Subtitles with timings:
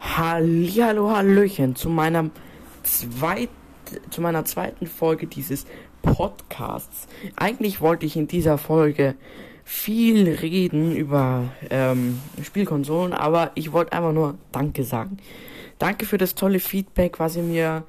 [0.00, 2.30] Hallihallo, Hallöchen zu meiner
[2.82, 3.48] zweit,
[4.10, 5.66] zu meiner zweiten Folge dieses
[6.02, 7.08] Podcasts.
[7.36, 9.14] Eigentlich wollte ich in dieser Folge
[9.64, 15.16] viel reden über ähm, Spielkonsolen, aber ich wollte einfach nur Danke sagen.
[15.78, 17.84] Danke für das tolle Feedback, was ihr mir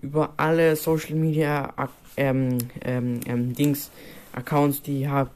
[0.00, 1.74] über alle Social Media
[2.16, 3.90] ähm, ähm, ähm, Dings
[4.32, 5.30] Accounts, die ich habe,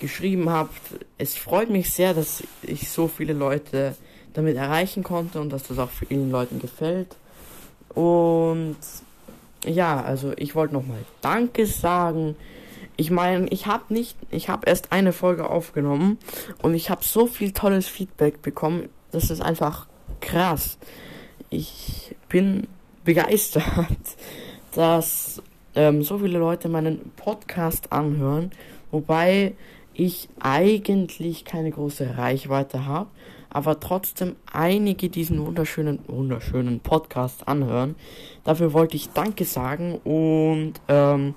[0.00, 0.80] geschrieben habt.
[1.18, 3.96] Es freut mich sehr, dass ich so viele Leute
[4.34, 7.16] damit erreichen konnte und dass das auch vielen Leuten gefällt.
[7.94, 8.76] Und
[9.64, 12.36] ja, also ich wollte nochmal Danke sagen.
[12.96, 16.18] Ich meine, ich habe nicht, ich habe erst eine Folge aufgenommen
[16.62, 18.88] und ich habe so viel tolles Feedback bekommen.
[19.10, 19.86] Das ist einfach
[20.20, 20.78] krass.
[21.50, 22.66] Ich bin
[23.04, 23.64] begeistert,
[24.74, 25.42] dass
[25.74, 28.50] ähm, so viele Leute meinen Podcast anhören,
[28.90, 29.54] wobei
[29.94, 33.10] ich eigentlich keine große Reichweite habe,
[33.52, 37.96] aber trotzdem einige diesen wunderschönen, wunderschönen Podcast anhören.
[38.44, 41.34] Dafür wollte ich Danke sagen und ähm,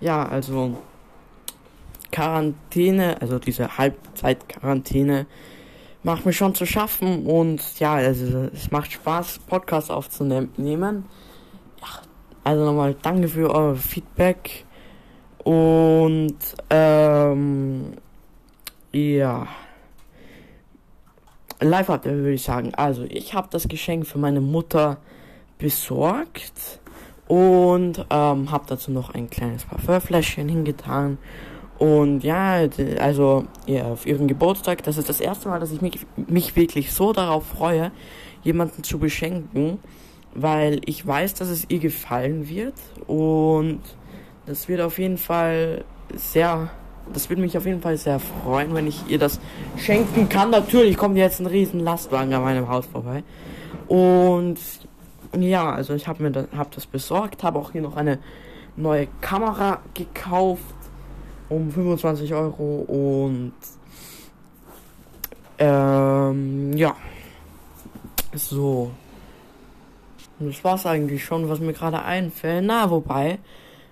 [0.00, 0.78] ja, also
[2.10, 5.26] Quarantäne, also diese Halbzeit-Quarantäne,
[6.02, 11.04] macht mir schon zu schaffen und ja, also es macht Spaß, Podcasts aufzunehmen.
[11.80, 11.88] Ja,
[12.42, 14.64] also nochmal danke für euer Feedback
[15.44, 16.38] und
[16.70, 17.92] ähm,
[18.92, 19.46] ja.
[21.60, 22.74] Live-Update würde ich sagen.
[22.74, 24.98] Also, ich habe das Geschenk für meine Mutter
[25.58, 26.80] besorgt
[27.28, 31.18] und ähm, habe dazu noch ein kleines Parfümfläschchen hingetan.
[31.78, 32.66] Und ja,
[32.98, 36.92] also ja, auf ihren Geburtstag, das ist das erste Mal, dass ich mich, mich wirklich
[36.92, 37.90] so darauf freue,
[38.42, 39.78] jemanden zu beschenken,
[40.34, 42.74] weil ich weiß, dass es ihr gefallen wird
[43.06, 43.80] und
[44.44, 46.70] das wird auf jeden Fall sehr
[47.12, 49.40] das würde mich auf jeden Fall sehr freuen, wenn ich ihr das
[49.76, 50.50] schenken kann.
[50.50, 53.22] Natürlich kommt jetzt ein riesen Lastwagen an meinem Haus vorbei.
[53.88, 54.58] Und
[55.38, 58.18] ja, also ich habe mir das, hab das besorgt, habe auch hier noch eine
[58.76, 60.62] neue Kamera gekauft
[61.48, 63.52] um 25 Euro und
[65.58, 66.96] ähm, ja,
[68.32, 68.90] so.
[70.38, 72.64] Das war's eigentlich schon, was mir gerade einfällt.
[72.64, 73.38] Na, wobei,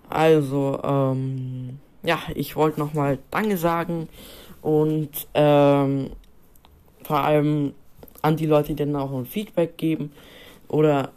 [0.09, 1.79] also, ähm,
[2.09, 4.09] ja, ich wollte nochmal Danke sagen
[4.63, 6.09] und ähm,
[7.05, 7.75] vor allem
[8.23, 10.11] an die Leute, die dann auch ein Feedback geben
[10.69, 11.13] oder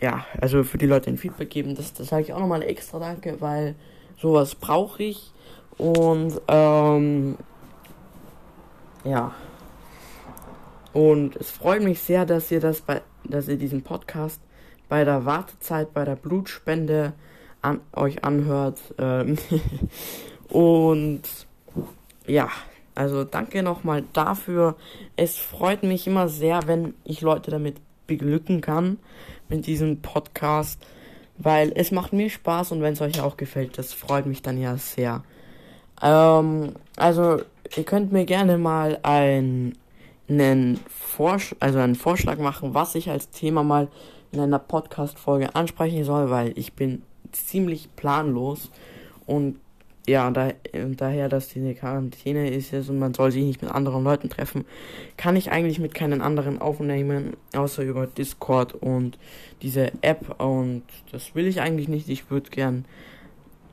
[0.00, 3.00] ja, also für die Leute ein Feedback geben, das, das sage ich auch nochmal extra
[3.00, 3.74] Danke, weil
[4.16, 5.32] sowas brauche ich
[5.76, 7.36] und ähm,
[9.02, 9.34] ja.
[10.92, 14.40] Und es freut mich sehr, dass ihr das bei, dass ihr diesen Podcast
[14.88, 17.12] bei der Wartezeit, bei der Blutspende
[17.62, 18.80] an, euch anhört.
[18.98, 19.38] Ähm
[20.48, 21.22] und
[22.26, 22.48] ja,
[22.94, 24.76] also danke nochmal dafür.
[25.16, 28.98] Es freut mich immer sehr, wenn ich Leute damit beglücken kann
[29.48, 30.84] mit diesem Podcast,
[31.38, 34.60] weil es macht mir Spaß und wenn es euch auch gefällt, das freut mich dann
[34.60, 35.22] ja sehr.
[36.02, 37.40] Ähm, also
[37.74, 39.78] ihr könnt mir gerne mal ein,
[40.28, 43.88] einen, Vorsch also einen Vorschlag machen, was ich als Thema mal
[44.32, 47.02] in einer Podcast-Folge ansprechen soll, weil ich bin
[47.32, 48.70] ziemlich planlos
[49.26, 49.56] und
[50.08, 54.28] ja, da, daher, dass diese Quarantäne ist und man soll sich nicht mit anderen Leuten
[54.28, 54.64] treffen,
[55.16, 59.16] kann ich eigentlich mit keinen anderen aufnehmen, außer über Discord und
[59.62, 60.82] diese App und
[61.12, 62.08] das will ich eigentlich nicht.
[62.08, 62.84] Ich würde gern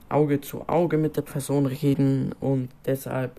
[0.08, 3.32] Auge zu Auge mit der Person reden und deshalb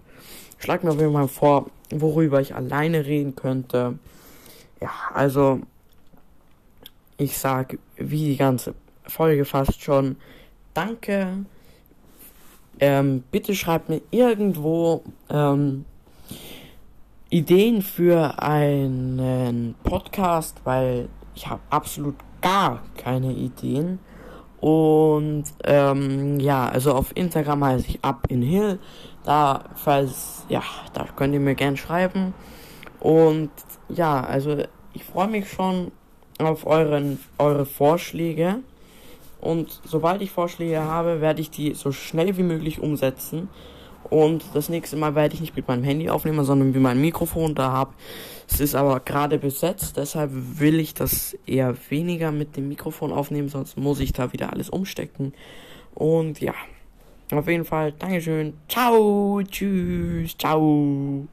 [0.59, 3.99] schlag mir Fall vor, worüber ich alleine reden könnte.
[4.81, 5.61] Ja, also
[7.19, 8.75] ich sag, wie die ganze
[9.11, 10.17] Folge fast schon.
[10.75, 11.45] Danke.
[12.79, 15.85] Ähm, bitte schreibt mir irgendwo ähm,
[17.29, 23.99] Ideen für einen Podcast, weil ich habe absolut gar keine Ideen.
[24.61, 28.79] Und ähm, ja, also auf Instagram heiße ich Up in Hill.
[29.25, 32.35] Da, falls, ja, da könnt ihr mir gern schreiben.
[33.01, 33.51] Und
[33.89, 34.57] ja, also
[34.93, 35.93] ich freue mich schon
[36.39, 38.59] auf euren, eure Vorschläge.
[39.41, 43.49] Und sobald ich Vorschläge habe, werde ich die so schnell wie möglich umsetzen.
[44.09, 47.55] Und das nächste Mal werde ich nicht mit meinem Handy aufnehmen, sondern mit meinem Mikrofon
[47.55, 47.95] da habe.
[48.51, 53.49] Es ist aber gerade besetzt, deshalb will ich das eher weniger mit dem Mikrofon aufnehmen,
[53.49, 55.33] sonst muss ich da wieder alles umstecken.
[55.95, 56.55] Und ja,
[57.31, 58.55] auf jeden Fall, Dankeschön.
[58.69, 61.29] Ciao, tschüss, ciao.